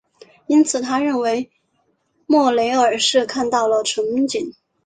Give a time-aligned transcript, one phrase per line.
[0.47, 1.51] 因此他认为
[2.25, 4.55] 莫雷尔是看到了蜃景。